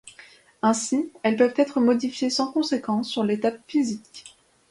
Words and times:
Ainsi, 0.63 1.11
elles 1.21 1.35
peuvent 1.35 1.53
être 1.57 1.79
modifiées 1.79 2.31
sans 2.31 2.51
conséquence 2.51 3.07
sur 3.07 3.23
l'étape 3.23 3.59
physique. 3.67 4.35